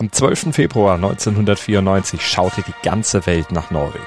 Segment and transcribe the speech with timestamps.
[0.00, 0.54] Am 12.
[0.54, 4.04] Februar 1994 schaute die ganze Welt nach Norwegen.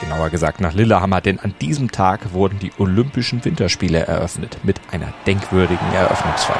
[0.00, 5.14] Genauer gesagt nach Lillehammer, denn an diesem Tag wurden die Olympischen Winterspiele eröffnet mit einer
[5.28, 6.56] denkwürdigen Eröffnungsfeier.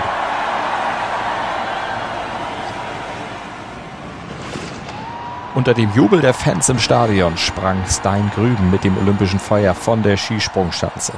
[5.57, 10.05] Unter dem Jubel der Fans im Stadion sprang Stein Grüben mit dem Olympischen Feuer von
[10.05, 11.15] der Skisprungschanze.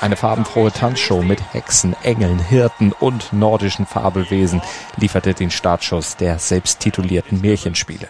[0.00, 4.60] Eine farbenfrohe Tanzshow mit Hexen, Engeln, Hirten und nordischen Fabelwesen
[4.96, 8.08] lieferte den Startschuss der selbsttitulierten Märchenspiele.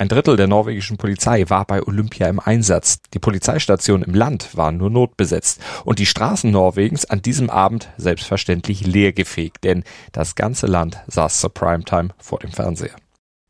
[0.00, 3.00] Ein Drittel der norwegischen Polizei war bei Olympia im Einsatz.
[3.12, 8.86] Die Polizeistation im Land war nur notbesetzt und die Straßen Norwegens an diesem Abend selbstverständlich
[8.86, 12.96] leergefegt, denn das ganze Land saß zur Primetime vor dem Fernseher.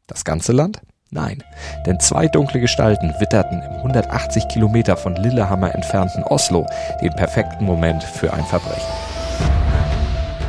[0.08, 0.80] Das ganze Land?
[1.12, 1.42] Nein,
[1.86, 6.66] denn zwei dunkle Gestalten witterten im 180 Kilometer von Lillehammer entfernten Oslo
[7.02, 8.86] den perfekten Moment für ein Verbrechen.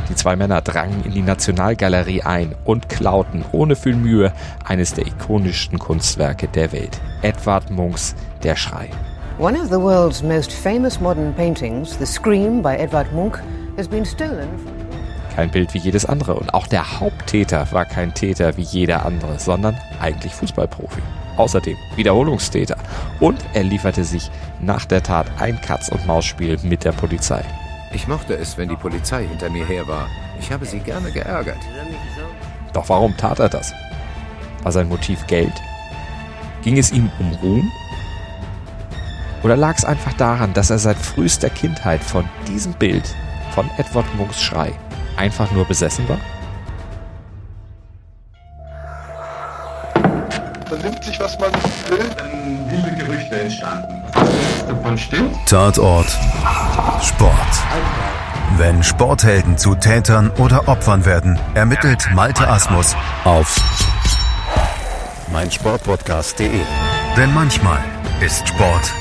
[0.08, 4.34] Die zwei Männer drangen in die Nationalgalerie ein und klauten ohne viel Mühe
[4.64, 8.14] eines der ikonischsten Kunstwerke der Welt, Edvard Munchs
[8.44, 8.90] Der Schrei.
[9.40, 13.40] One of the world's most famous modern paintings, The Scream by Edvard Munch,
[13.78, 14.81] has been stolen from
[15.36, 16.36] kein Bild wie jedes andere.
[16.36, 21.02] Und auch der Haupttäter war kein Täter wie jeder andere, sondern eigentlich Fußballprofi.
[21.38, 22.78] Außerdem Wiederholungstäter.
[23.20, 24.30] Und er lieferte sich
[24.60, 27.44] nach der Tat ein Katz-und-Maus-Spiel mit der Polizei.
[27.94, 30.08] Ich mochte es, wenn die Polizei hinter mir her war.
[30.40, 31.60] Ich habe sie gerne geärgert.
[32.74, 33.74] Doch warum tat er das?
[34.64, 35.54] War sein Motiv Geld?
[36.62, 37.72] Ging es ihm um Ruhm?
[39.44, 43.16] Oder lag es einfach daran, dass er seit frühester Kindheit von diesem Bild,
[43.52, 44.72] von Edward Munks Schrei,
[45.22, 46.18] einfach nur besessen war?
[50.70, 52.10] Man nimmt sich, was man will.
[52.18, 54.02] Dann wilde Gerüchte entstanden.
[54.68, 55.36] Davon stimmt.
[55.48, 56.08] Tatort
[57.04, 57.54] Sport.
[58.58, 63.56] Wenn Sporthelden zu Tätern oder Opfern werden, ermittelt Malte Asmus auf
[65.32, 66.62] meinsportpodcast.de.
[67.16, 67.80] Denn manchmal
[68.22, 68.92] ist Sport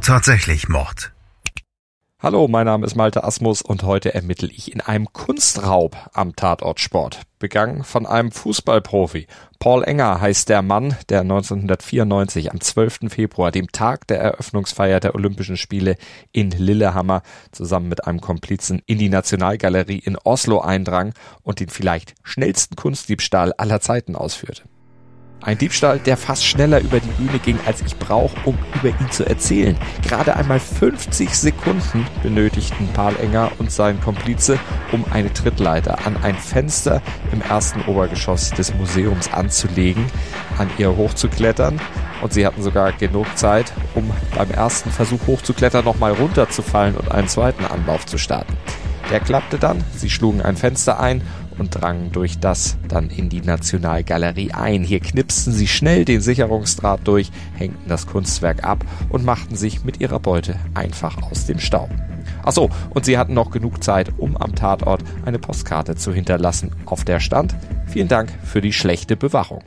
[0.00, 1.15] tatsächlich Mord.
[2.18, 6.80] Hallo, mein Name ist Malte Asmus und heute ermittle ich in einem Kunstraub am Tatort
[6.80, 9.26] Sport, begangen von einem Fußballprofi.
[9.58, 13.10] Paul Enger heißt der Mann, der 1994 am 12.
[13.10, 15.96] Februar, dem Tag der Eröffnungsfeier der Olympischen Spiele
[16.32, 17.20] in Lillehammer,
[17.52, 21.12] zusammen mit einem Komplizen in die Nationalgalerie in Oslo eindrang
[21.42, 24.62] und den vielleicht schnellsten Kunstdiebstahl aller Zeiten ausführte.
[25.46, 29.10] Ein Diebstahl, der fast schneller über die Bühne ging, als ich brauche, um über ihn
[29.12, 29.78] zu erzählen.
[30.02, 34.58] Gerade einmal 50 Sekunden benötigten Paul Enger und sein Komplize,
[34.90, 40.06] um eine Trittleiter an ein Fenster im ersten Obergeschoss des Museums anzulegen,
[40.58, 41.80] an ihr hochzuklettern.
[42.22, 47.28] Und sie hatten sogar genug Zeit, um beim ersten Versuch hochzuklettern nochmal runterzufallen und einen
[47.28, 48.56] zweiten Anlauf zu starten.
[49.12, 51.22] Der klappte dann, sie schlugen ein Fenster ein
[51.58, 54.82] und drangen durch das dann in die Nationalgalerie ein.
[54.82, 60.00] Hier knipsten sie schnell den Sicherungsdraht durch, hängten das Kunstwerk ab und machten sich mit
[60.00, 61.90] ihrer Beute einfach aus dem Staub.
[62.42, 67.04] Achso, und sie hatten noch genug Zeit, um am Tatort eine Postkarte zu hinterlassen, auf
[67.04, 67.54] der stand
[67.86, 69.62] Vielen Dank für die schlechte Bewachung.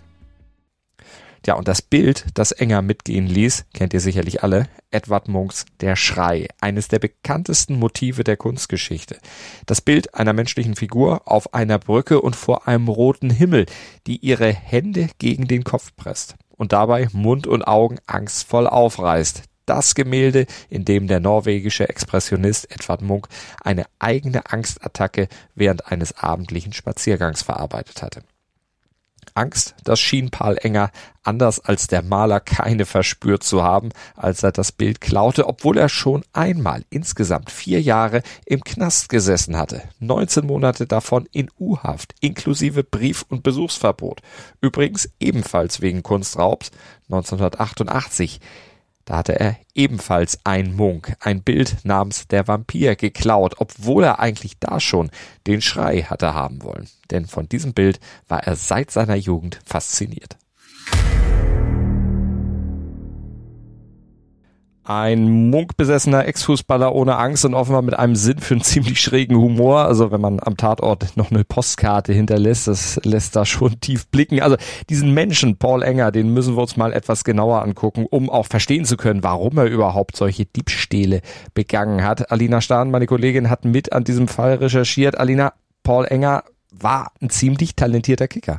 [1.46, 5.96] Ja, und das Bild, das Enger mitgehen ließ, kennt ihr sicherlich alle, Edward Munks Der
[5.96, 9.18] Schrei, eines der bekanntesten Motive der Kunstgeschichte.
[9.66, 13.66] Das Bild einer menschlichen Figur auf einer Brücke und vor einem roten Himmel,
[14.08, 19.44] die ihre Hände gegen den Kopf presst und dabei Mund und Augen angstvoll aufreißt.
[19.66, 23.28] Das Gemälde, in dem der norwegische Expressionist Edvard Munk
[23.64, 28.24] eine eigene Angstattacke während eines abendlichen Spaziergangs verarbeitet hatte.
[29.36, 30.92] Angst, das schien Paul Enger
[31.24, 35.90] anders als der Maler keine verspürt zu haben, als er das Bild klaute, obwohl er
[35.90, 42.84] schon einmal insgesamt vier Jahre im Knast gesessen hatte, 19 Monate davon in U-Haft, inklusive
[42.84, 44.22] Brief- und Besuchsverbot.
[44.62, 46.72] Übrigens ebenfalls wegen Kunstraubs
[47.10, 48.40] 1988.
[49.10, 54.60] Da hatte er ebenfalls ein Munk, ein Bild namens der Vampir geklaut, obwohl er eigentlich
[54.60, 55.10] da schon
[55.48, 56.88] den Schrei hatte haben wollen.
[57.10, 60.38] Denn von diesem Bild war er seit seiner Jugend fasziniert.
[64.90, 69.82] Ein munkbesessener Ex-Fußballer ohne Angst und offenbar mit einem Sinn für einen ziemlich schrägen Humor.
[69.86, 74.42] Also wenn man am Tatort noch eine Postkarte hinterlässt, das lässt da schon tief blicken.
[74.42, 74.58] Also
[74.90, 78.84] diesen Menschen, Paul Enger, den müssen wir uns mal etwas genauer angucken, um auch verstehen
[78.84, 81.22] zu können, warum er überhaupt solche Diebstähle
[81.54, 82.32] begangen hat.
[82.32, 85.20] Alina Stahn, meine Kollegin, hat mit an diesem Fall recherchiert.
[85.20, 85.54] Alina,
[85.84, 88.58] Paul Enger war ein ziemlich talentierter Kicker.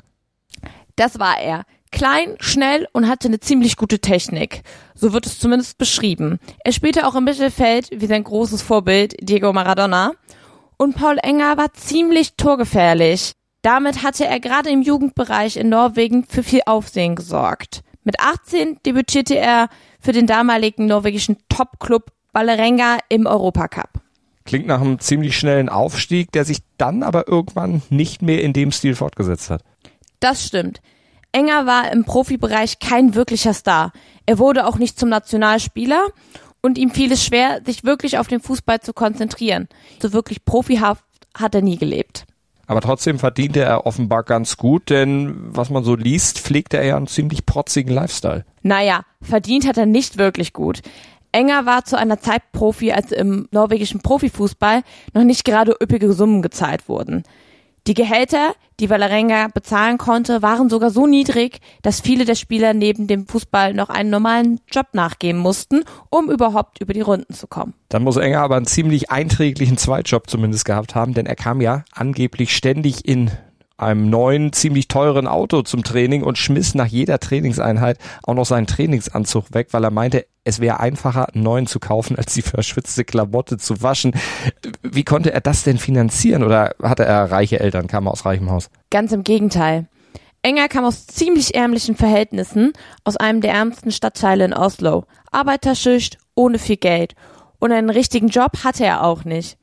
[0.94, 1.64] Das war er.
[1.92, 4.62] Klein, schnell und hatte eine ziemlich gute Technik.
[4.94, 6.38] So wird es zumindest beschrieben.
[6.64, 10.12] Er spielte auch im Mittelfeld wie sein großes Vorbild Diego Maradona.
[10.76, 13.32] Und Paul Enger war ziemlich torgefährlich.
[13.62, 17.82] Damit hatte er gerade im Jugendbereich in Norwegen für viel Aufsehen gesorgt.
[18.04, 19.68] Mit 18 debütierte er
[20.00, 24.00] für den damaligen norwegischen Topclub Valerenga im Europacup.
[24.44, 28.72] Klingt nach einem ziemlich schnellen Aufstieg, der sich dann aber irgendwann nicht mehr in dem
[28.72, 29.62] Stil fortgesetzt hat.
[30.20, 30.80] Das stimmt.
[31.32, 33.92] Enger war im Profibereich kein wirklicher Star.
[34.26, 36.08] Er wurde auch nicht zum Nationalspieler
[36.60, 39.68] und ihm fiel es schwer, sich wirklich auf den Fußball zu konzentrieren.
[40.00, 41.04] So wirklich profihaft
[41.36, 42.26] hat er nie gelebt.
[42.66, 46.96] Aber trotzdem verdiente er offenbar ganz gut, denn was man so liest, pflegte er ja
[46.96, 48.44] einen ziemlich protzigen Lifestyle.
[48.62, 50.80] Naja, verdient hat er nicht wirklich gut.
[51.32, 54.82] Enger war zu einer Zeit Profi, als im norwegischen Profifußball
[55.14, 57.24] noch nicht gerade üppige Summen gezahlt wurden.
[57.86, 63.06] Die Gehälter, die Valerenga bezahlen konnte, waren sogar so niedrig, dass viele der Spieler neben
[63.06, 67.74] dem Fußball noch einen normalen Job nachgehen mussten, um überhaupt über die Runden zu kommen.
[67.88, 71.84] Dann muss Enger aber einen ziemlich einträglichen Zweitjob zumindest gehabt haben, denn er kam ja
[71.92, 73.30] angeblich ständig in
[73.80, 78.66] einem neuen, ziemlich teuren Auto zum Training und schmiss nach jeder Trainingseinheit auch noch seinen
[78.66, 83.04] Trainingsanzug weg, weil er meinte, es wäre einfacher, einen neuen zu kaufen, als die verschwitzte
[83.04, 84.12] Klamotte zu waschen.
[84.82, 88.50] Wie konnte er das denn finanzieren oder hatte er reiche Eltern, kam er aus reichem
[88.50, 88.70] Haus?
[88.90, 89.88] Ganz im Gegenteil.
[90.42, 92.72] Enger kam aus ziemlich ärmlichen Verhältnissen,
[93.04, 95.04] aus einem der ärmsten Stadtteile in Oslo.
[95.30, 97.14] Arbeiterschicht, ohne viel Geld.
[97.58, 99.58] Und einen richtigen Job hatte er auch nicht.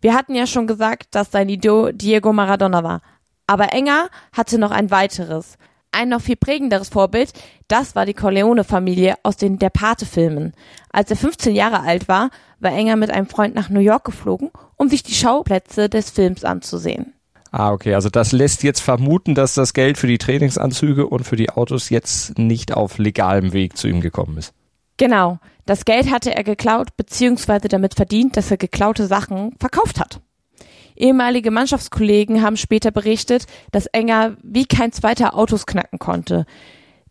[0.00, 3.02] Wir hatten ja schon gesagt, dass sein Idol Diego Maradona war.
[3.50, 5.58] Aber Enger hatte noch ein weiteres.
[5.90, 7.32] Ein noch viel prägenderes Vorbild,
[7.66, 10.52] das war die Corleone-Familie aus den Der Pate-Filmen.
[10.92, 12.30] Als er 15 Jahre alt war,
[12.60, 16.44] war Enger mit einem Freund nach New York geflogen, um sich die Schauplätze des Films
[16.44, 17.12] anzusehen.
[17.50, 17.94] Ah, okay.
[17.94, 21.90] Also das lässt jetzt vermuten, dass das Geld für die Trainingsanzüge und für die Autos
[21.90, 24.54] jetzt nicht auf legalem Weg zu ihm gekommen ist.
[24.96, 25.40] Genau.
[25.66, 30.20] Das Geld hatte er geklaut, beziehungsweise damit verdient, dass er geklaute Sachen verkauft hat.
[31.00, 36.46] Ehemalige Mannschaftskollegen haben später berichtet, dass Enger wie kein zweiter Autos knacken konnte.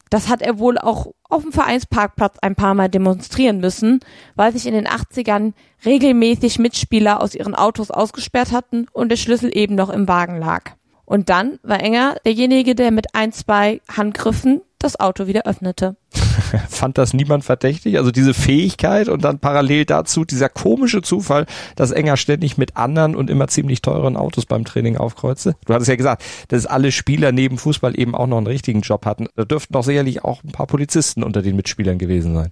[0.10, 4.00] Das hat er wohl auch auf dem Vereinsparkplatz ein paar Mal demonstrieren müssen,
[4.36, 5.54] weil sich in den 80ern
[5.86, 10.72] regelmäßig Mitspieler aus ihren Autos ausgesperrt hatten und der Schlüssel eben noch im Wagen lag.
[11.06, 15.96] Und dann war Enger derjenige, der mit ein, zwei Handgriffen das Auto wieder öffnete.
[16.70, 17.98] Fand das niemand verdächtig?
[17.98, 21.46] Also diese Fähigkeit und dann parallel dazu dieser komische Zufall,
[21.76, 25.56] dass Enger ständig mit anderen und immer ziemlich teuren Autos beim Training aufkreuzte.
[25.66, 29.06] Du hattest ja gesagt, dass alle Spieler neben Fußball eben auch noch einen richtigen Job
[29.06, 29.28] hatten.
[29.36, 32.52] Da dürften doch sicherlich auch ein paar Polizisten unter den Mitspielern gewesen sein.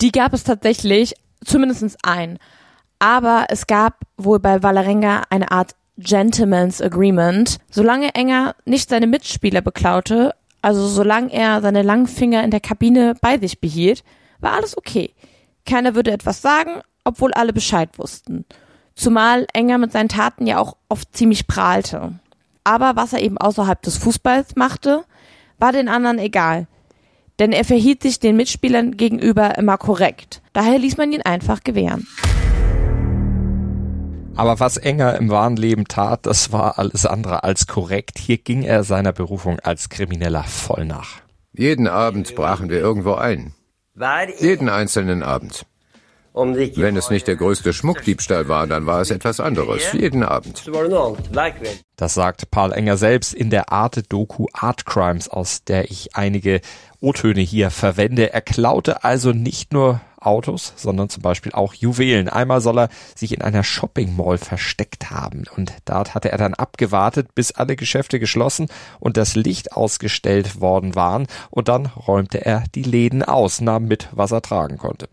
[0.00, 1.14] Die gab es tatsächlich,
[1.44, 2.38] zumindest einen.
[2.98, 7.58] Aber es gab wohl bei Valerenga eine Art Gentleman's Agreement.
[7.70, 10.32] Solange Enger nicht seine Mitspieler beklaute,
[10.62, 14.04] also solange er seine langen Finger in der Kabine bei sich behielt,
[14.40, 15.14] war alles okay.
[15.66, 18.44] Keiner würde etwas sagen, obwohl alle Bescheid wussten.
[18.94, 22.18] Zumal Enger mit seinen Taten ja auch oft ziemlich prahlte.
[22.64, 25.04] Aber was er eben außerhalb des Fußballs machte,
[25.58, 26.66] war den anderen egal.
[27.38, 30.42] Denn er verhielt sich den Mitspielern gegenüber immer korrekt.
[30.52, 32.06] Daher ließ man ihn einfach gewähren.
[34.38, 38.18] Aber was Enger im wahren Leben tat, das war alles andere als korrekt.
[38.18, 41.16] Hier ging er seiner Berufung als Krimineller voll nach.
[41.52, 43.52] Jeden Abend brachen wir irgendwo ein.
[44.38, 45.66] Jeden einzelnen Abend.
[46.34, 49.92] Wenn es nicht der größte Schmuckdiebstahl war, dann war es etwas anderes.
[49.92, 50.70] Jeden Abend.
[51.96, 56.60] Das sagt Paul Enger selbst in der Arte-Doku Art Crimes, aus der ich einige
[57.00, 58.32] O-Töne hier verwende.
[58.32, 62.28] Er klaute also nicht nur Autos, sondern zum Beispiel auch Juwelen.
[62.28, 66.54] Einmal soll er sich in einer Shopping Mall versteckt haben und dort hatte er dann
[66.54, 68.68] abgewartet, bis alle Geschäfte geschlossen
[69.00, 74.08] und das Licht ausgestellt worden waren und dann räumte er die Läden aus, nahm mit,
[74.12, 75.08] was er tragen konnte.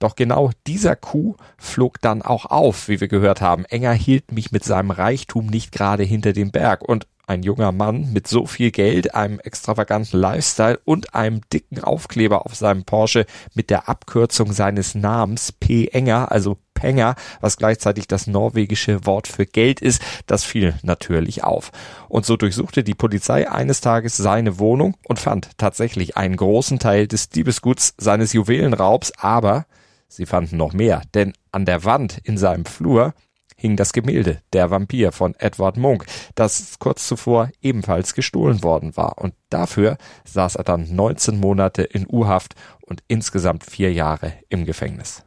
[0.00, 3.66] Doch genau dieser Coup flog dann auch auf, wie wir gehört haben.
[3.66, 8.12] Enger hielt mich mit seinem Reichtum nicht gerade hinter dem Berg und ein junger Mann
[8.12, 13.70] mit so viel Geld, einem extravaganten Lifestyle und einem dicken Aufkleber auf seinem Porsche mit
[13.70, 15.86] der Abkürzung seines Namens P.
[15.86, 21.70] Enger, also Penger, was gleichzeitig das norwegische Wort für Geld ist, das fiel natürlich auf.
[22.08, 27.06] Und so durchsuchte die Polizei eines Tages seine Wohnung und fand tatsächlich einen großen Teil
[27.06, 29.66] des Diebesguts seines Juwelenraubs, aber
[30.08, 33.14] sie fanden noch mehr, denn an der Wand in seinem Flur
[33.60, 39.18] hing das Gemälde Der Vampir von Edward Munch, das kurz zuvor ebenfalls gestohlen worden war.
[39.18, 45.24] Und dafür saß er dann 19 Monate in U-Haft und insgesamt vier Jahre im Gefängnis.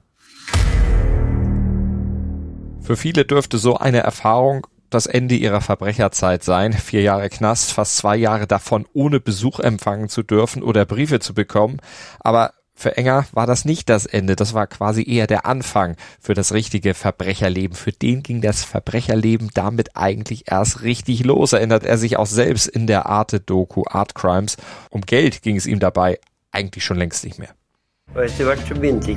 [2.82, 6.74] Für viele dürfte so eine Erfahrung das Ende ihrer Verbrecherzeit sein.
[6.74, 11.36] Vier Jahre Knast, fast zwei Jahre davon ohne Besuch empfangen zu dürfen oder Briefe zu
[11.36, 11.78] bekommen.
[12.20, 16.34] Aber für Enger war das nicht das Ende, das war quasi eher der Anfang für
[16.34, 17.76] das richtige Verbrecherleben.
[17.76, 22.68] Für den ging das Verbrecherleben damit eigentlich erst richtig los, erinnert er sich auch selbst
[22.68, 24.58] in der Arte-Doku Art Crimes.
[24.90, 26.20] Um Geld ging es ihm dabei
[26.52, 27.50] eigentlich schon längst nicht mehr.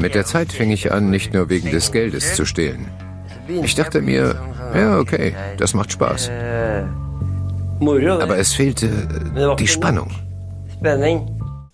[0.00, 2.88] Mit der Zeit fing ich an, nicht nur wegen des Geldes zu stehlen.
[3.48, 4.40] Ich dachte mir,
[4.74, 6.30] ja, okay, das macht Spaß.
[7.80, 10.10] Aber es fehlte die Spannung.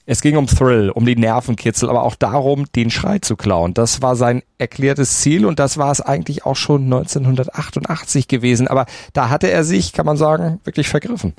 [0.04, 3.72] Es ging um Thrill, um die Nervenkitzel, aber auch darum, den Schrei zu klauen.
[3.72, 8.66] Das war sein erklärtes Ziel und das war es eigentlich auch schon 1988 gewesen.
[8.66, 11.34] Aber da hatte er sich, kann man sagen, wirklich vergriffen.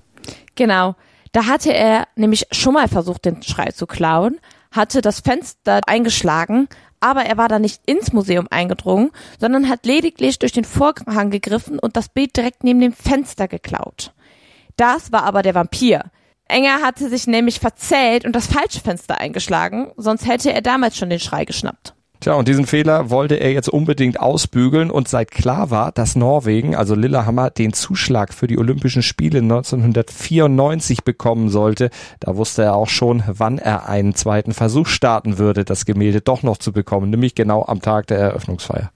[0.55, 0.95] Genau.
[1.33, 4.39] Da hatte er nämlich schon mal versucht, den Schrei zu klauen,
[4.71, 10.39] hatte das Fenster eingeschlagen, aber er war da nicht ins Museum eingedrungen, sondern hat lediglich
[10.39, 14.13] durch den Vorhang gegriffen und das Bild direkt neben dem Fenster geklaut.
[14.77, 16.05] Das war aber der Vampir.
[16.47, 21.09] Enger hatte sich nämlich verzählt und das falsche Fenster eingeschlagen, sonst hätte er damals schon
[21.09, 21.93] den Schrei geschnappt.
[22.23, 26.73] Tja, und diesen Fehler wollte er jetzt unbedingt ausbügeln und seit klar war, dass Norwegen,
[26.73, 31.89] also Lillehammer, den Zuschlag für die Olympischen Spiele 1994 bekommen sollte,
[32.21, 36.43] da wusste er auch schon, wann er einen zweiten Versuch starten würde, das Gemälde doch
[36.43, 38.89] noch zu bekommen, nämlich genau am Tag der Eröffnungsfeier.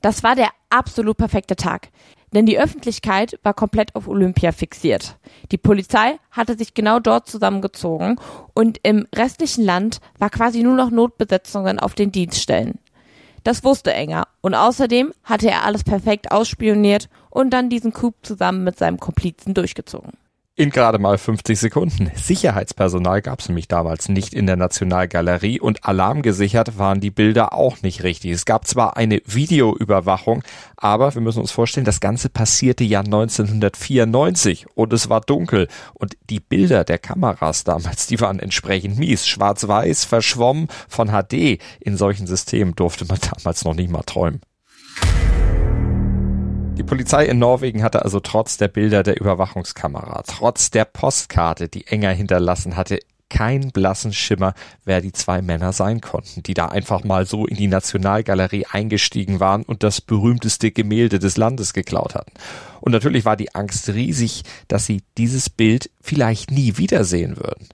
[0.00, 1.90] Das war der absolut perfekte Tag.
[2.36, 5.16] Denn die Öffentlichkeit war komplett auf Olympia fixiert.
[5.52, 8.20] Die Polizei hatte sich genau dort zusammengezogen
[8.52, 12.78] und im restlichen Land war quasi nur noch Notbesetzungen auf den Dienststellen.
[13.42, 18.64] Das wusste Enger und außerdem hatte er alles perfekt ausspioniert und dann diesen Coup zusammen
[18.64, 20.12] mit seinem Komplizen durchgezogen
[20.56, 22.10] in gerade mal 50 Sekunden.
[22.14, 27.82] Sicherheitspersonal gab es nämlich damals nicht in der Nationalgalerie und alarmgesichert waren die Bilder auch
[27.82, 28.30] nicht richtig.
[28.32, 30.42] Es gab zwar eine Videoüberwachung,
[30.78, 36.16] aber wir müssen uns vorstellen, das Ganze passierte ja 1994 und es war dunkel und
[36.30, 39.26] die Bilder der Kameras damals, die waren entsprechend mies.
[39.26, 41.60] Schwarz-Weiß, verschwommen von HD.
[41.80, 44.40] In solchen Systemen durfte man damals noch nicht mal träumen.
[46.76, 51.86] Die Polizei in Norwegen hatte also trotz der Bilder der Überwachungskamera, trotz der Postkarte, die
[51.86, 54.52] Enger hinterlassen hatte, keinen blassen Schimmer,
[54.84, 59.40] wer die zwei Männer sein konnten, die da einfach mal so in die Nationalgalerie eingestiegen
[59.40, 62.32] waren und das berühmteste Gemälde des Landes geklaut hatten.
[62.82, 67.68] Und natürlich war die Angst riesig, dass sie dieses Bild vielleicht nie wiedersehen würden.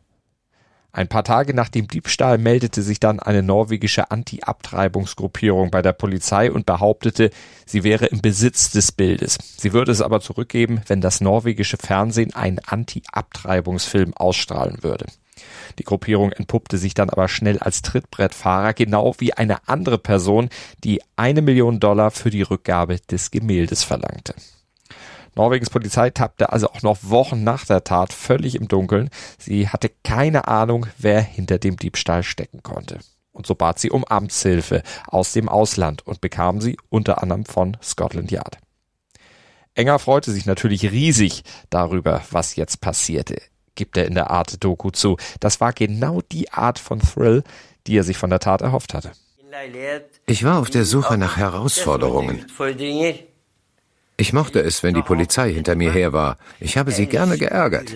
[0.95, 6.53] Ein paar Tage nach dem Diebstahl meldete sich dann eine norwegische Anti-Abtreibungsgruppierung bei der Polizei
[6.53, 7.31] und behauptete,
[7.65, 9.39] sie wäre im Besitz des Bildes.
[9.57, 15.07] Sie würde es aber zurückgeben, wenn das norwegische Fernsehen einen Anti-Abtreibungsfilm ausstrahlen würde.
[15.79, 20.51] Die Gruppierung entpuppte sich dann aber schnell als Trittbrettfahrer, genau wie eine andere Person,
[20.85, 24.35] die eine Million Dollar für die Rückgabe des Gemäldes verlangte.
[25.35, 29.11] Norwegens Polizei tappte also auch noch Wochen nach der Tat völlig im Dunkeln.
[29.39, 32.99] Sie hatte keine Ahnung, wer hinter dem Diebstahl stecken konnte.
[33.33, 37.79] Und so bat sie um Amtshilfe aus dem Ausland und bekam sie unter anderem von
[37.83, 38.59] Scotland Yard.
[39.75, 43.41] Enger freute sich natürlich riesig darüber, was jetzt passierte,
[43.75, 45.17] gibt er in der Art Doku zu.
[45.41, 47.43] Das war genau die Art von Thrill,
[47.87, 49.13] die er sich von der Tat erhofft hatte.
[50.27, 52.47] Ich war auf der Suche nach Herausforderungen.
[54.23, 56.37] Ich mochte es, wenn die Polizei hinter mir her war.
[56.61, 57.93] Ich habe sie gerne geärgert.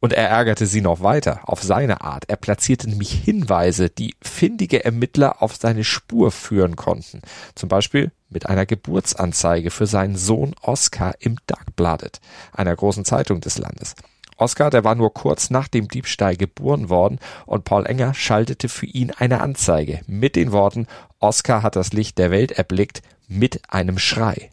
[0.00, 2.24] Und er ärgerte sie noch weiter, auf seine Art.
[2.28, 7.20] Er platzierte nämlich Hinweise, die findige Ermittler auf seine Spur führen konnten.
[7.54, 12.22] Zum Beispiel mit einer Geburtsanzeige für seinen Sohn Oscar im Darkbladet,
[12.54, 13.96] einer großen Zeitung des Landes.
[14.38, 18.86] Oscar, der war nur kurz nach dem Diebstahl geboren worden und Paul Enger schaltete für
[18.86, 20.86] ihn eine Anzeige mit den Worten
[21.18, 24.50] Oscar hat das Licht der Welt erblickt mit einem Schrei.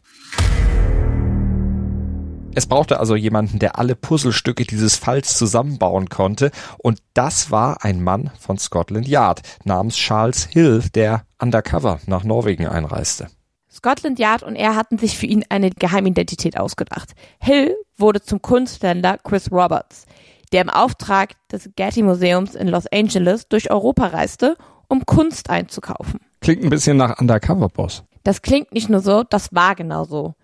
[2.54, 8.02] Es brauchte also jemanden, der alle Puzzlestücke dieses Falls zusammenbauen konnte, und das war ein
[8.02, 13.28] Mann von Scotland Yard namens Charles Hill, der undercover nach Norwegen einreiste.
[13.70, 17.12] Scotland Yard und er hatten sich für ihn eine Geheimidentität ausgedacht.
[17.38, 20.06] Hill wurde zum Kunsthändler Chris Roberts,
[20.52, 24.56] der im Auftrag des Getty Museums in Los Angeles durch Europa reiste,
[24.88, 26.18] um Kunst einzukaufen.
[26.40, 28.02] Klingt ein bisschen nach Undercover Boss.
[28.28, 30.34] Das klingt nicht nur so, das war genau so.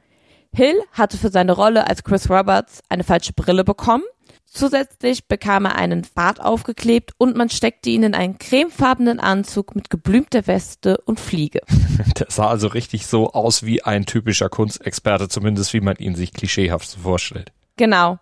[0.55, 4.05] Hill hatte für seine Rolle als Chris Roberts eine falsche Brille bekommen.
[4.47, 9.91] Zusätzlich bekam er einen Bart aufgeklebt und man steckte ihn in einen cremefarbenen Anzug mit
[9.91, 11.61] geblümter Weste und Fliege.
[12.19, 16.33] Der sah also richtig so aus wie ein typischer Kunstexperte, zumindest wie man ihn sich
[16.33, 17.53] klischeehaft so vorstellt.
[17.77, 18.19] Genau.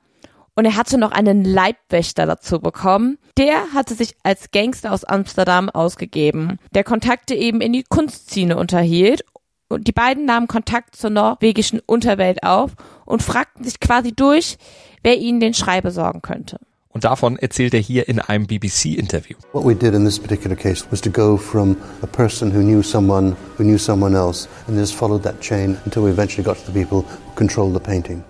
[0.57, 3.17] Und er hatte noch einen Leibwächter dazu bekommen.
[3.39, 9.23] Der hatte sich als Gangster aus Amsterdam ausgegeben, der Kontakte eben in die Kunstszene unterhielt
[9.73, 12.73] und die beiden nahmen Kontakt zur norwegischen Unterwelt auf
[13.05, 14.57] und fragten sich quasi durch,
[15.03, 16.59] wer ihnen den Schrei besorgen könnte.
[16.91, 19.37] Und davon erzählt er hier in einem BBC-Interview.
[19.53, 22.83] What we did in this particular case was to go from a person who knew
[22.83, 26.71] someone who knew someone else and just followed that chain until we eventually got to
[26.71, 28.23] the people who controlled the painting.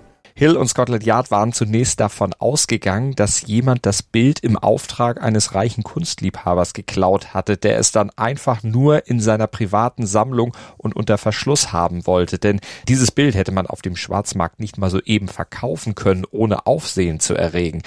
[0.42, 5.54] Hill und Scotland Yard waren zunächst davon ausgegangen, dass jemand das Bild im Auftrag eines
[5.54, 11.16] reichen Kunstliebhabers geklaut hatte, der es dann einfach nur in seiner privaten Sammlung und unter
[11.16, 12.40] Verschluss haben wollte.
[12.40, 12.58] Denn
[12.88, 17.20] dieses Bild hätte man auf dem Schwarzmarkt nicht mal so eben verkaufen können, ohne Aufsehen
[17.20, 17.82] zu erregen.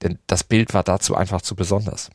[0.00, 2.08] Denn das Bild war dazu einfach zu besonders.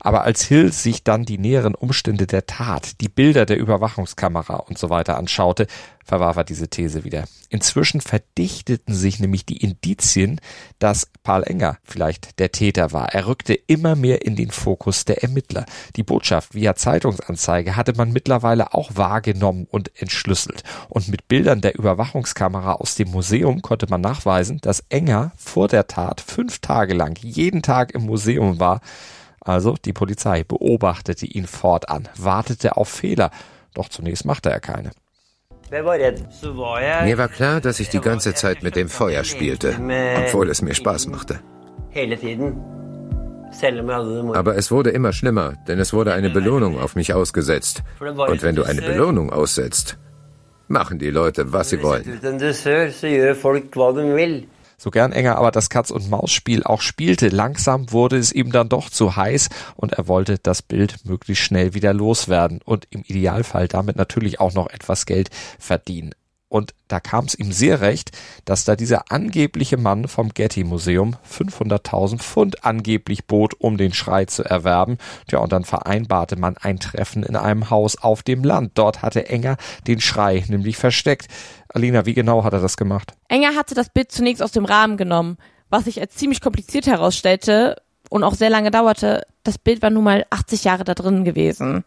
[0.00, 4.78] Aber als Hill sich dann die näheren Umstände der Tat, die Bilder der Überwachungskamera und
[4.78, 5.66] so weiter anschaute,
[6.04, 7.24] verwarf er diese These wieder.
[7.48, 10.40] Inzwischen verdichteten sich nämlich die Indizien,
[10.78, 13.10] dass Paul Enger vielleicht der Täter war.
[13.10, 15.66] Er rückte immer mehr in den Fokus der Ermittler.
[15.96, 20.64] Die Botschaft via Zeitungsanzeige hatte man mittlerweile auch wahrgenommen und entschlüsselt.
[20.88, 25.86] Und mit Bildern der Überwachungskamera aus dem Museum konnte man nachweisen, dass Enger vor der
[25.86, 28.80] Tat fünf Tage lang jeden Tag im Museum war
[29.44, 33.30] also die Polizei beobachtete ihn fortan, wartete auf Fehler,
[33.74, 34.90] doch zunächst machte er keine.
[37.04, 39.74] Mir war klar, dass ich die ganze Zeit mit dem Feuer spielte,
[40.26, 41.40] obwohl es mir Spaß machte.
[44.34, 47.82] Aber es wurde immer schlimmer, denn es wurde eine Belohnung auf mich ausgesetzt.
[48.00, 49.98] Und wenn du eine Belohnung aussetzt,
[50.68, 52.20] machen die Leute, was sie wollen.
[54.82, 59.14] So gern Enger aber das Katz-und-Maus-Spiel auch spielte, langsam wurde es ihm dann doch zu
[59.14, 64.40] heiß und er wollte das Bild möglichst schnell wieder loswerden und im Idealfall damit natürlich
[64.40, 66.16] auch noch etwas Geld verdienen.
[66.52, 68.10] Und da kam es ihm sehr recht,
[68.44, 74.26] dass da dieser angebliche Mann vom Getty Museum 500.000 Pfund angeblich bot, um den Schrei
[74.26, 74.98] zu erwerben.
[75.28, 78.72] Tja, und dann vereinbarte man ein Treffen in einem Haus auf dem Land.
[78.74, 79.56] Dort hatte Enger
[79.86, 81.28] den Schrei nämlich versteckt.
[81.68, 83.14] Alina, wie genau hat er das gemacht?
[83.28, 85.38] Enger hatte das Bild zunächst aus dem Rahmen genommen,
[85.70, 87.80] was sich als ziemlich kompliziert herausstellte
[88.10, 89.22] und auch sehr lange dauerte.
[89.42, 91.82] Das Bild war nun mal 80 Jahre da drin gewesen.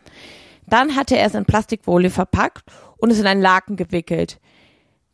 [0.65, 2.63] Dann hatte er es in Plastikfolie verpackt
[2.97, 4.39] und es in einen Laken gewickelt.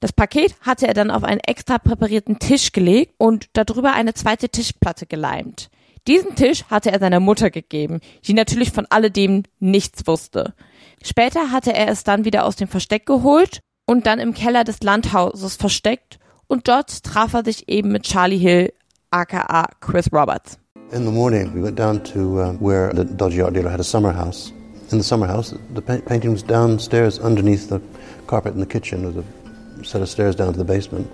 [0.02, 4.50] Das Paket hatte er dann auf einen extra präparierten Tisch gelegt und darüber eine zweite
[4.50, 5.70] Tischplatte geleimt.
[6.08, 10.56] Diesen Tisch hatte er seiner Mutter gegeben, die natürlich von alledem nichts wusste.
[11.04, 14.82] Später hatte er es dann wieder aus dem Versteck geholt und dann im Keller des
[14.82, 18.74] Landhauses versteckt und dort traf er sich eben mit Charlie Hill,
[19.12, 20.58] aka Chris Roberts.
[20.92, 23.84] In the morning we went down to uh, where the dodgy art dealer had a
[23.84, 24.52] summer house.
[24.92, 27.80] In the summer house, the painting was downstairs underneath the
[28.26, 29.06] carpet in the kitchen.
[29.06, 29.41] Was a
[29.84, 31.12] set of stairs down to the basement.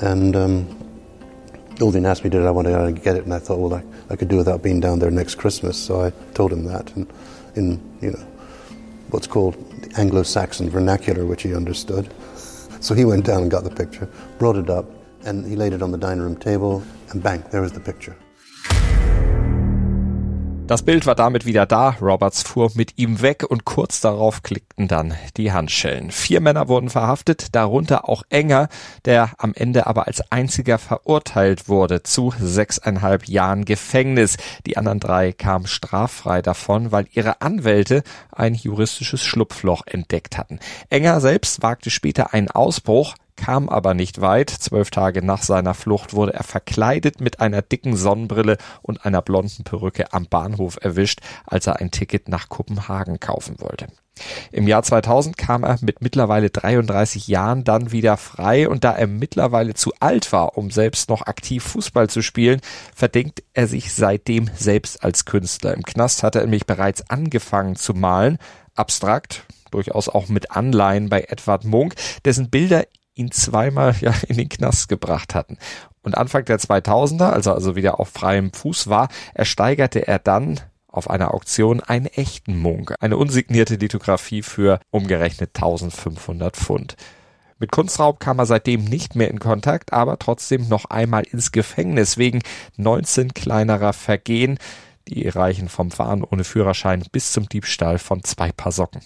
[0.00, 0.86] And um,
[2.06, 3.24] asked me, did I want to go and get it?
[3.24, 5.76] And I thought, well, I, I could do without being down there next Christmas.
[5.76, 6.94] So I told him that.
[6.96, 7.10] And
[7.54, 8.26] in, you know,
[9.10, 12.12] what's called the Anglo Saxon vernacular, which he understood.
[12.80, 14.86] So he went down and got the picture, brought it up,
[15.24, 18.16] and he laid it on the dining room table, and bang, there was the picture.
[20.66, 24.88] Das Bild war damit wieder da, Roberts fuhr mit ihm weg und kurz darauf klickten
[24.88, 26.10] dann die Handschellen.
[26.10, 28.68] Vier Männer wurden verhaftet, darunter auch Enger,
[29.04, 34.38] der am Ende aber als einziger verurteilt wurde zu sechseinhalb Jahren Gefängnis.
[34.66, 38.02] Die anderen drei kamen straffrei davon, weil ihre Anwälte
[38.32, 40.58] ein juristisches Schlupfloch entdeckt hatten.
[40.90, 44.50] Enger selbst wagte später einen Ausbruch, kam aber nicht weit.
[44.50, 49.64] Zwölf Tage nach seiner Flucht wurde er verkleidet mit einer dicken Sonnenbrille und einer blonden
[49.64, 53.86] Perücke am Bahnhof erwischt, als er ein Ticket nach Kopenhagen kaufen wollte.
[54.50, 59.06] Im Jahr 2000 kam er mit mittlerweile 33 Jahren dann wieder frei und da er
[59.06, 62.60] mittlerweile zu alt war, um selbst noch aktiv Fußball zu spielen,
[62.94, 65.74] verdenkt er sich seitdem selbst als Künstler.
[65.74, 68.38] Im Knast hat er nämlich bereits angefangen zu malen,
[68.74, 71.94] abstrakt, durchaus auch mit Anleihen bei Edward Munk,
[72.24, 72.84] dessen Bilder
[73.16, 75.58] ihn zweimal ja in den Knast gebracht hatten.
[76.02, 80.60] Und Anfang der 2000er, als er also wieder auf freiem Fuß war, ersteigerte er dann
[80.86, 86.96] auf einer Auktion einen echten Munk, eine unsignierte Lithografie für umgerechnet 1500 Pfund.
[87.58, 92.18] Mit Kunstraub kam er seitdem nicht mehr in Kontakt, aber trotzdem noch einmal ins Gefängnis
[92.18, 92.42] wegen
[92.76, 94.58] 19 kleinerer Vergehen.
[95.08, 99.00] Die reichen vom Fahren ohne Führerschein bis zum Diebstahl von zwei Paar Socken.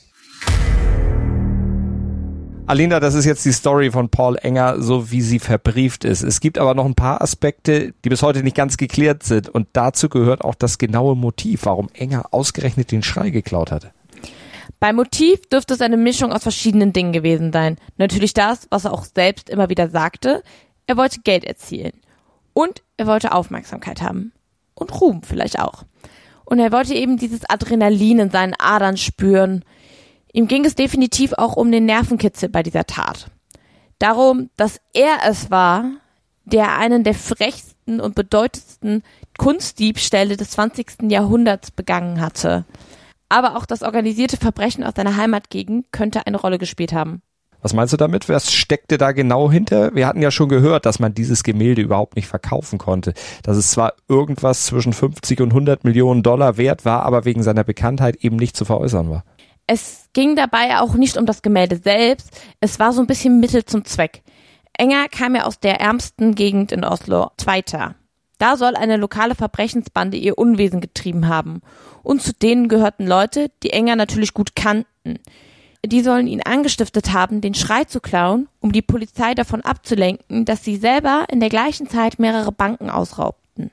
[2.70, 6.22] Alinda, das ist jetzt die Story von Paul Enger, so wie sie verbrieft ist.
[6.22, 9.48] Es gibt aber noch ein paar Aspekte, die bis heute nicht ganz geklärt sind.
[9.48, 13.90] Und dazu gehört auch das genaue Motiv, warum Enger ausgerechnet den Schrei geklaut hatte.
[14.78, 17.76] Beim Motiv dürfte es eine Mischung aus verschiedenen Dingen gewesen sein.
[17.96, 20.44] Natürlich das, was er auch selbst immer wieder sagte.
[20.86, 21.94] Er wollte Geld erzielen.
[22.52, 24.30] Und er wollte Aufmerksamkeit haben.
[24.74, 25.82] Und Ruhm vielleicht auch.
[26.44, 29.64] Und er wollte eben dieses Adrenalin in seinen Adern spüren.
[30.32, 33.30] Ihm ging es definitiv auch um den Nervenkitzel bei dieser Tat.
[33.98, 35.84] Darum, dass er es war,
[36.44, 39.02] der einen der frechsten und bedeutendsten
[39.38, 41.10] Kunstdiebstähle des 20.
[41.10, 42.64] Jahrhunderts begangen hatte.
[43.28, 47.22] Aber auch das organisierte Verbrechen aus seiner Heimatgegend könnte eine Rolle gespielt haben.
[47.62, 48.28] Was meinst du damit?
[48.28, 49.94] Was steckte da genau hinter?
[49.94, 53.12] Wir hatten ja schon gehört, dass man dieses Gemälde überhaupt nicht verkaufen konnte.
[53.42, 57.64] Dass es zwar irgendwas zwischen 50 und 100 Millionen Dollar wert war, aber wegen seiner
[57.64, 59.24] Bekanntheit eben nicht zu veräußern war.
[59.72, 62.32] Es ging dabei auch nicht um das Gemälde selbst.
[62.58, 64.24] Es war so ein bisschen Mittel zum Zweck.
[64.76, 67.94] Enger kam ja aus der ärmsten Gegend in Oslo, Zweiter.
[68.38, 71.60] Da soll eine lokale Verbrechensbande ihr Unwesen getrieben haben.
[72.02, 75.20] Und zu denen gehörten Leute, die Enger natürlich gut kannten
[75.86, 80.62] die sollen ihn angestiftet haben, den Schrei zu klauen, um die Polizei davon abzulenken, dass
[80.62, 83.70] sie selber in der gleichen Zeit mehrere Banken ausraubten.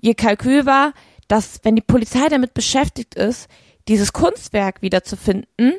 [0.00, 0.94] Ihr Kalkül war,
[1.28, 3.48] dass wenn die Polizei damit beschäftigt ist,
[3.88, 5.74] dieses Kunstwerk wiederzufinden,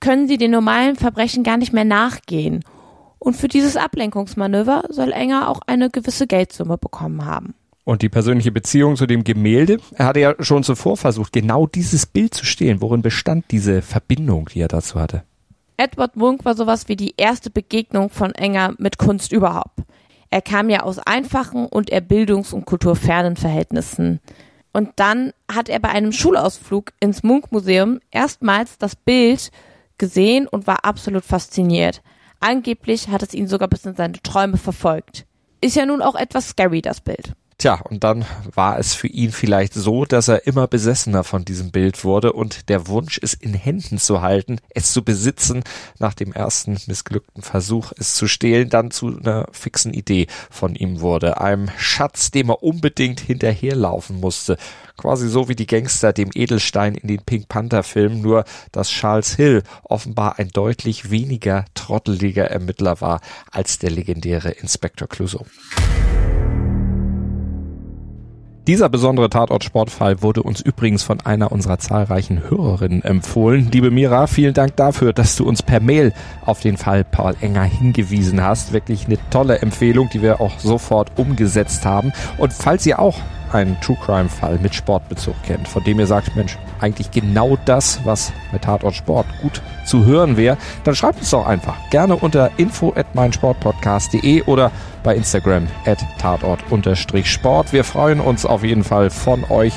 [0.00, 2.64] können sie den normalen Verbrechen gar nicht mehr nachgehen.
[3.18, 7.54] Und für dieses Ablenkungsmanöver soll Enger auch eine gewisse Geldsumme bekommen haben.
[7.84, 12.06] Und die persönliche Beziehung zu dem Gemälde, er hatte ja schon zuvor versucht, genau dieses
[12.06, 12.80] Bild zu stehlen.
[12.80, 15.22] Worin bestand diese Verbindung, die er dazu hatte?
[15.76, 19.80] Edward Munk war sowas wie die erste Begegnung von Enger mit Kunst überhaupt.
[20.30, 24.20] Er kam ja aus einfachen und eher bildungs- und kulturfernen Verhältnissen.
[24.74, 29.52] Und dann hat er bei einem Schulausflug ins Munk-Museum erstmals das Bild
[29.98, 32.02] gesehen und war absolut fasziniert.
[32.40, 35.26] Angeblich hat es ihn sogar bis in seine Träume verfolgt.
[35.60, 37.34] Ist ja nun auch etwas scary, das Bild.
[37.56, 41.70] Tja, und dann war es für ihn vielleicht so, dass er immer besessener von diesem
[41.70, 45.62] Bild wurde und der Wunsch, es in Händen zu halten, es zu besitzen,
[46.00, 51.00] nach dem ersten missglückten Versuch, es zu stehlen, dann zu einer fixen Idee von ihm
[51.00, 51.40] wurde.
[51.40, 54.56] Einem Schatz, dem er unbedingt hinterherlaufen musste.
[54.96, 59.36] Quasi so wie die Gangster dem Edelstein in den Pink Panther Filmen, nur dass Charles
[59.36, 65.46] Hill offenbar ein deutlich weniger trotteliger Ermittler war als der legendäre Inspector Clouseau.
[68.66, 73.68] Dieser besondere Tatort-Sportfall wurde uns übrigens von einer unserer zahlreichen Hörerinnen empfohlen.
[73.70, 76.14] Liebe Mira, vielen Dank dafür, dass du uns per Mail
[76.46, 78.72] auf den Fall Paul Enger hingewiesen hast.
[78.72, 82.14] Wirklich eine tolle Empfehlung, die wir auch sofort umgesetzt haben.
[82.38, 83.18] Und falls ihr auch
[83.52, 88.00] einen True Crime Fall mit Sportbezug kennt, von dem ihr sagt, Mensch, eigentlich genau das,
[88.04, 91.76] was bei Tatort Sport gut zu hören wäre, dann schreibt es doch einfach.
[91.90, 94.72] Gerne unter info at meinsportpodcast.de oder
[95.04, 97.72] bei Instagram at tatort-sport.
[97.72, 99.74] Wir freuen uns auf jeden Fall von euch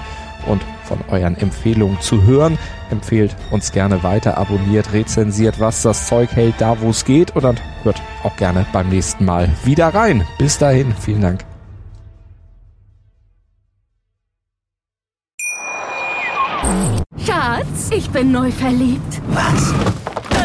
[0.48, 2.58] und von euren Empfehlungen zu hören.
[2.90, 7.44] Empfehlt uns gerne weiter, abonniert, rezensiert, was das Zeug hält, da wo es geht und
[7.44, 10.26] dann hört auch gerne beim nächsten Mal wieder rein.
[10.40, 11.46] Bis dahin, vielen Dank.
[17.26, 19.22] Schatz, ich bin neu verliebt.
[19.30, 19.74] Was?